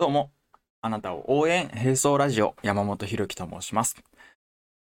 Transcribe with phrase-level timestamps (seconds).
[0.00, 0.30] どうも、
[0.80, 4.02] あなたを応援、並走ラジオ、山本博樹と申します。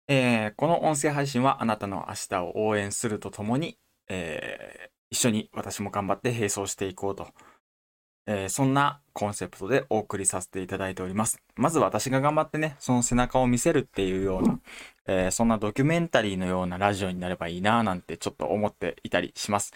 [0.09, 7.29] えーこの音声配信はあなたの明日を応援するとともに、えー一緒に私も頑張って並走していこうと、
[8.27, 11.41] えーそんなコンセプトでお送りさせていただいております。
[11.55, 14.59] まず私が頑張ってね、その背中を見せるっていうような、
[15.07, 19.73] えーそんなドキュメンタリーのようなラジオになればいいなぁなんてちょっと思っていたりします。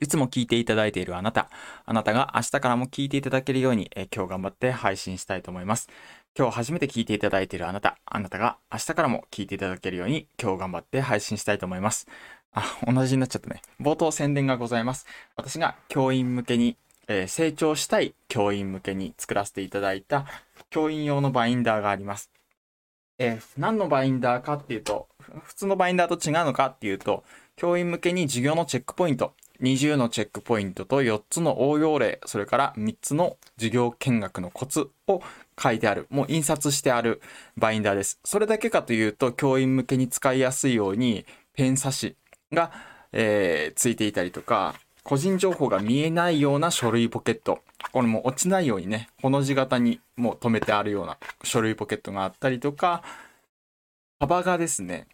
[0.00, 1.50] いつも聞いていただいているあなた、
[1.84, 5.88] あなたが明日からも聞いていただけるように、え今日頑張って配信したいと思います。
[6.36, 12.08] 今日初めて聞いていただいているあなた、あなたが明日からも聞いていただけるように、今日頑張って配信したいと思います。
[12.52, 13.62] あ、同じになっちゃったね。
[13.80, 15.06] 冒頭宣伝がございます。
[15.36, 16.76] 私が教員向けに、
[17.08, 20.26] えー成長したい教員向けに作らせていただいた
[20.70, 22.30] 教員用のバインダーがあります。
[23.18, 25.08] えー何のバインダーかっていうと、
[25.44, 27.24] 普通のバインダーと違うのかっていうと、
[27.56, 35.22] 教員向けに授業のチェックポイント、20のチェックポイントと4つの応用例、それから3つの授業見学のコツを
[35.60, 37.22] 書いてある、もう印刷してある
[37.56, 38.18] バインダーです。
[38.24, 42.16] それだけかというと、教員向けに使いやすいように、ペン差し
[42.52, 42.72] が、
[43.12, 47.60] えーついていたりとか、個人情報が見えないような書類ポケット。
[47.92, 53.02] これも落ちないようにね、この字型にもう止めてあるような書類ポケットがあったりとか、
[54.20, 55.08] 幅がですね、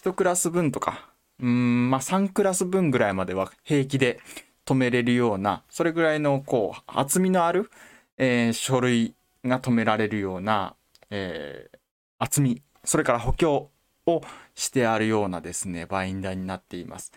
[0.00, 1.10] 1クラス分とか、
[1.40, 4.20] うん、まあ3クラス分ぐらいまでは平気で
[4.64, 7.70] 止めれるような、それぐらいのこう、厚みのある、
[8.18, 10.76] えー書類が止められるような、
[11.10, 11.78] えー
[12.18, 13.70] 厚み、それから補強
[14.06, 14.22] を
[14.54, 17.12] してあるようなですね、バインダーになっています。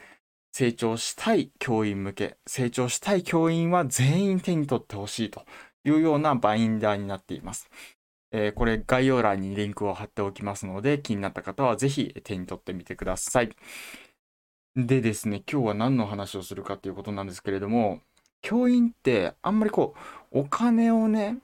[0.52, 5.46] 成長したい教員向け、成長したい教員は全員手に取ってほしいと
[5.86, 7.70] いうようなバインダーになっています。
[8.32, 13.56] えーこれ概要欄にリンクを貼っておきますので、気になった方はぜひ手に取ってみてください。
[14.76, 18.02] でですね、今日は何の話をするかということなんですけれども、
[18.42, 19.96] 教員ってあんまりこ
[20.32, 21.38] う、お金をね、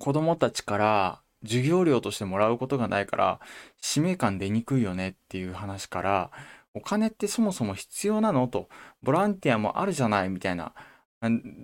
[0.00, 3.40] 子供たちから授業料としてもらうことがないから、
[3.80, 6.30] 使命感出にくいよねっていう話から、
[6.74, 8.68] お金ってそもそも必要なのと、
[9.02, 10.74] ボランティアもあるじゃないみたいな。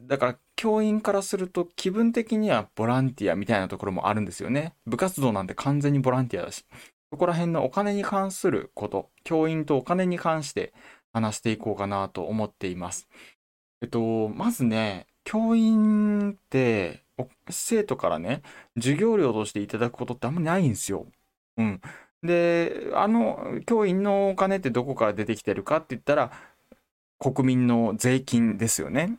[0.07, 4.75] だから、教員からすると気分的にはボランティアみたいなところもあるんですよね。
[4.87, 6.65] 部活動なんて完全にボランティアだし。
[7.11, 10.73] そこら辺のお金に関すること、教員とお金に関して
[11.13, 13.09] 話していこうかなと思っています。
[13.83, 17.03] えっと、まずね、教員って、
[17.51, 18.43] 生徒からね、
[18.77, 21.07] 授業料としていただくことってあんまりないんですよ。
[21.57, 21.81] うん。
[22.23, 26.33] で、あの、教員のお金ってどこから出てきてるかって言ったら、
[27.19, 29.19] 国民の税金ですよね。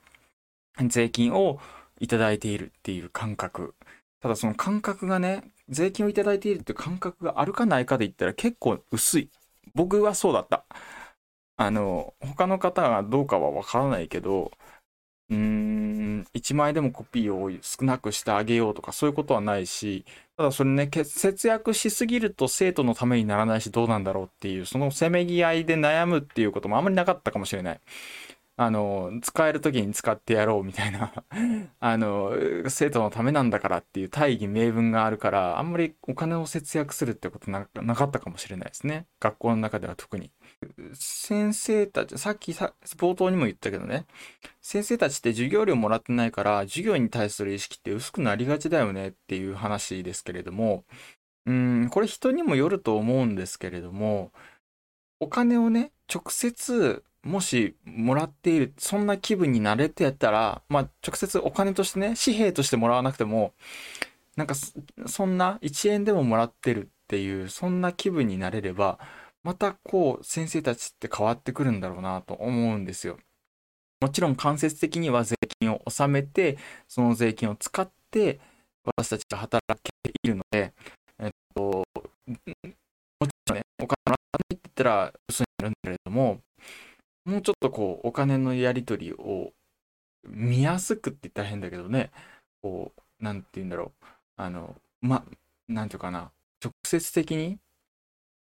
[0.88, 1.60] 税金を
[2.00, 3.76] いただいているっていう感覚。
[4.22, 9.30] ただその感覚がね、税金をいただいているって感覚があるかないかで言ったら結構薄い。
[9.74, 10.66] 僕はそうだった。
[11.58, 14.52] あの、他の方がどうかはわからないけど、
[15.30, 20.06] うーん、1枚でもコピーを少なくしてあげようとかそういうことはないし、
[20.38, 27.82] ただそれね、節約しすぎると生徒のためにならないしどうなんだろうっていう、そのせめぎ合いで悩むっていうこともあんまりなかったかもしれない。
[28.64, 31.12] あの、使える時に使ってやろうみたいな、
[31.80, 32.32] あの、
[32.68, 39.08] 生徒のためなんだからっていう大義名分があるから、あんまりお金を節約するってことなかったかもしれないですね。
[39.20, 40.32] 学校の中では特に。
[40.94, 44.06] 先生たち、さっきさ、冒頭にも言ったけどね、
[44.62, 50.86] 先生たちって授業料もらってないから、授業に対する意識って薄くなりがちだよねっていう話ですけれども、
[51.48, 54.32] うん、これ人にもよると思うんですけれども、
[55.20, 63.54] お金をね、直接、もしもらっている、そんな気分になれてやったら、まあ、直接お金としてね、紙幣としてもらわなくても、
[64.36, 69.00] なんかそ、んな1円でももらってるっていう、そんな気分になれれば、
[69.44, 73.20] またこう、先生たちって変わってくるんだろうなと思うんですよ。
[74.00, 78.40] もちろん間接的には税金を納めて、その税金を使って、
[78.84, 80.74] 私たちが働けているので、
[81.20, 81.86] えっと、も
[83.28, 84.16] ちろんね、お金もらっ
[84.50, 86.40] ていって言ったら嘘になるんだけれども、
[87.32, 89.54] もうちょっとこう、お金のやり取りを
[90.28, 92.12] 見やすくって言ったら変だけどね、
[92.62, 94.06] こう、なんて言うんだろう。
[94.38, 95.26] あの、ま、
[95.68, 96.32] なんていうかな、
[96.64, 97.58] 直接的に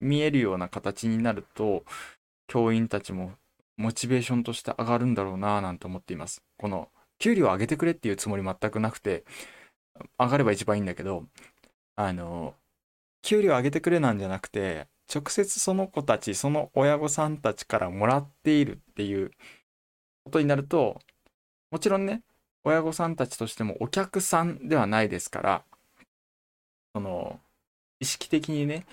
[0.00, 1.84] 見えるような形になると、
[2.48, 3.34] 教員たちも
[3.76, 6.42] モチベーションとして上がるんだろうなぁなんて思っています。
[6.58, 6.88] この、
[7.18, 9.24] 給料を上げてくれっていうつもり全くなくて、
[10.18, 11.26] 上がれば一番いいんだけど、
[11.96, 12.54] あの、
[13.22, 19.32] 給料上げてくれなんじゃなくて、直接その子たち、その親御さんたちからもらっているっていう
[20.24, 21.00] ことになると、
[21.70, 22.22] もちろんね、
[22.64, 25.64] 親御さんたちとしてもお客さんではないですから、
[26.94, 27.40] その、
[28.00, 28.86] 意識的にね、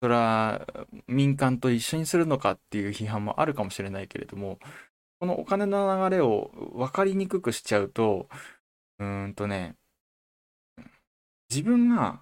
[0.00, 0.66] それは
[1.06, 4.58] 民間と一緒にするのかっていう批判もあるかもしれないけれども、
[5.20, 8.28] このお金の流れを分かりにくくしちゃうと、
[8.98, 9.76] うーんとね、
[11.50, 12.20] 自分が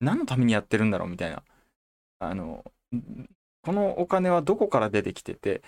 [0.00, 1.42] 何のためにやってるんだろうみたいな。
[2.18, 2.64] あの、
[3.62, 5.62] このお金はどこから出てきてて、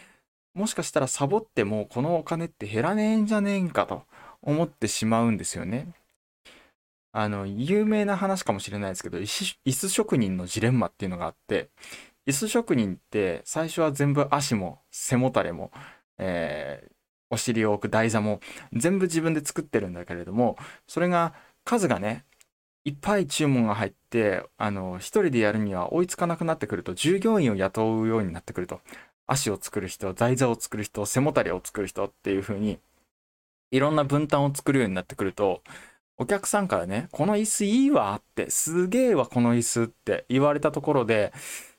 [0.54, 4.04] もしかしたらサボってもこのお金って減らねえんじゃねえんかと
[4.42, 5.88] 思ってしまうんですよね。
[7.12, 11.70] あの、有名な話かもしれないですけど、椅子職人のジレンマっていうのがあって、
[12.26, 15.70] 椅子職人って最初は全部足も背もたれも、
[16.18, 16.92] えー、
[17.30, 18.40] お尻を置く台座も
[18.72, 20.56] 全部自分で作ってるんだけれども、
[20.86, 21.34] それが
[21.64, 22.24] 数がね、
[22.86, 28.80] いっぱい注文が入って、あの、一人でやるには追いつかなくなってくると、従業員を雇うようになってくると。
[29.26, 32.78] 足を作る人、台座を作る人、背もたれを作る人っていう風に、
[33.72, 35.64] いろんな分担を作るようになってくると、
[36.16, 41.32] お客さんからね、この椅子いいわって、すげえわ、この椅子って言われたところで、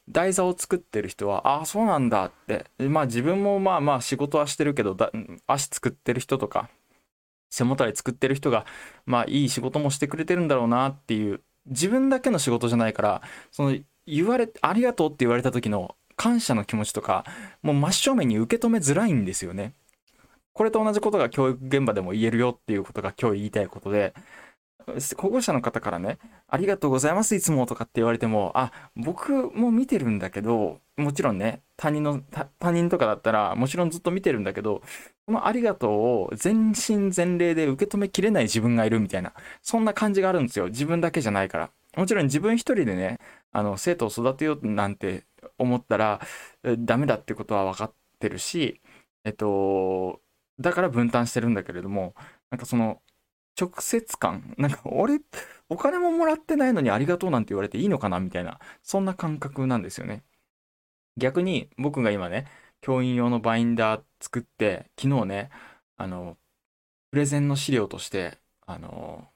[0.10, 2.66] 台座を作ってる人は、ああ、そうなんだって。
[2.80, 4.98] まあ自分もまあまあ仕事はしてるけど、
[5.48, 6.70] 足作ってる人とか、
[7.50, 8.66] 背もたれ作ってる人が、
[9.06, 13.22] まあいい仕事もしてくれてるんだろうなっていう、自分だけの仕事じゃないから、
[13.52, 17.26] その言われ、ありがとうって言われた時の感謝の気持ちとか、
[17.62, 19.74] もう真正面に受け止めづらいんですよね。
[20.54, 24.14] これと同じことが教育現場でも言えるよっていうことが今日言いたいことで、
[25.18, 26.18] 保護者の方からね、
[26.48, 32.22] ありがとうございます、いつもとかって言われても、あ、僕も見てるんだけど、もちろんね、他人の、
[32.60, 34.82] 他人とかだったら、もちろんずっと見てるんだけど、
[35.28, 40.68] このありがとうを全身全霊で受け止めきれない自分がいるみたいな、そんな感じがあるんですよ。
[40.68, 41.70] 自分だけじゃないから。
[41.98, 43.20] もちろん自分一人でね、
[43.52, 45.26] あの、生徒を育てようなんて
[45.58, 46.22] 思ったら、
[46.80, 48.82] ダメだってことは分かってるし、
[49.26, 50.22] えっと、
[50.62, 52.16] だから分担してるんだけれども、
[52.50, 53.02] なんかその、
[53.60, 55.20] 直接感、なんか俺、
[55.68, 60.24] お金ももらってないのにありがとうなんて言われていいのかなみたいな、そんな感覚なんですよね。
[61.18, 62.46] 逆に僕が今ね、
[62.82, 65.50] 教員用のバインダー作って、昨日ね、
[65.98, 66.38] あの、
[67.12, 69.28] プレゼンの資料として、あの、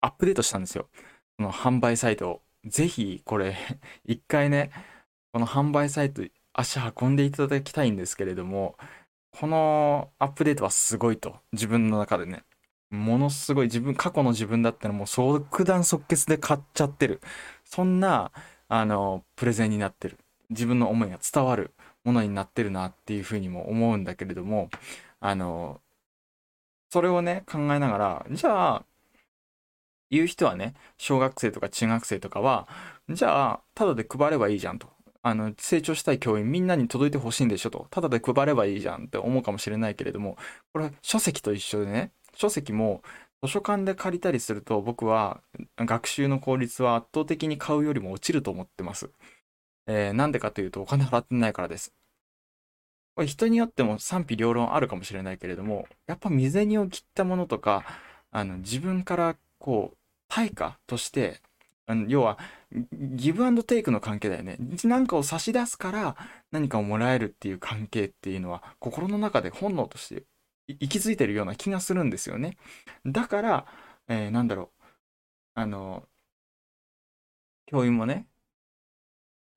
[0.00, 0.88] アップデートしたんですよ。
[1.36, 2.42] この販売サイトを。
[2.64, 3.56] ぜひ、これ、
[4.04, 4.70] 一回ね、
[5.32, 6.22] この販売サイト、
[6.52, 8.76] 足運んでいただきたいんですけれども、
[9.32, 12.44] このアップデートはすごいと、自分の中でね。
[12.90, 17.20] ものすごい自分、過去の自分だったらもう即断即決で買っちゃってる。
[17.64, 18.32] そんな、
[18.68, 20.18] あの、プレゼンになってる。
[20.50, 21.72] 自分の思いが伝わる
[22.04, 24.70] ものになってるなっていうふうにも思うんだけれども、
[25.20, 25.80] あの、
[26.90, 28.84] それをね、考えながら、じゃあ、
[30.10, 32.68] 言う人はね、小学生とか中学生とかは、
[33.08, 34.88] じゃあ、ただで配ればいいじゃんと。
[35.22, 37.86] あの、成長したい教員みんなに届いてほしいんでしょと。
[37.90, 40.36] ただで配ればいいじゃんって思うかもしれないけれども、
[40.72, 43.02] これ書籍と一緒でね、書籍も
[43.42, 45.42] 図書館で借りたりすると僕は
[45.76, 49.10] 学習の効率は圧倒的に買うよりも落ちると思ってます。
[49.92, 51.92] えー、なんでかというとお金払ってないからです。
[53.16, 57.84] これ人によっても賛否両論あるかもしれないけれども、やっぱ未銭を切ったものとか、
[58.30, 59.96] あの自分からこう
[60.28, 61.40] 対価として
[61.86, 62.38] あの要は
[62.92, 64.58] ギブアンドテイクの関係だよね。
[64.84, 66.16] 何かを差し出すから
[66.52, 70.22] 何かをもらえるっていう関係っていうのは心の中で本能として
[70.68, 72.56] 息づいてるような気がするんですよね。
[73.04, 73.66] だから、
[74.08, 74.82] えー、なんだろう。
[75.54, 76.04] あの、
[77.66, 78.26] 教員もね、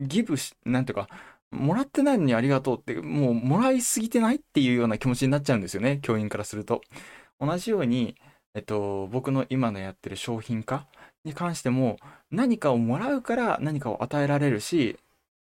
[0.03, 1.07] ギブし、なんていうか、
[1.51, 6.81] もらってないのにありがとうって、もうもらいすぎてないっていうような気持ちになっちゃうんですよね、教員からすると。
[7.39, 8.15] 同じように、
[8.55, 10.87] えっと、僕の今のやってる商品化
[11.25, 11.97] に関しても、
[12.31, 14.97] 何かをもらうから何かを与えられるし、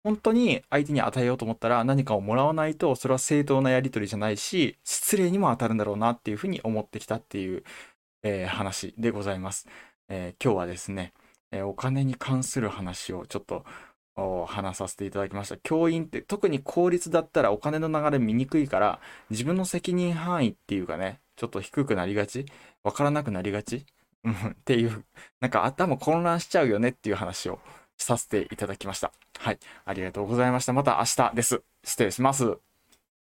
[0.05, 7.63] 本当に相手に与えようと思ったら何かをもらわないとそれは正当なやり取りじゃないし失礼にも当たるんだろうなっていうふうに思ってきたっていう、
[8.25, 9.69] えー、話でございます、
[10.09, 11.13] えー、今日はですね、
[11.53, 13.65] えー、お金に関する話をちょっと
[14.47, 19.01] 話させていただきました教員って特に公立だったらお金の流れ見にくいから
[19.31, 22.47] 自分の責任範囲っていうかねちょっと低くなりがち
[22.83, 23.85] わからなくなりがちっ
[24.65, 25.05] ていう
[25.41, 27.59] なんか頭混乱しちゃうよねっていう話を
[27.97, 29.13] させていただきました。
[29.39, 29.59] はい。
[29.85, 30.73] ありがとうございました。
[30.73, 31.63] また明日です。
[31.85, 32.72] 失礼します。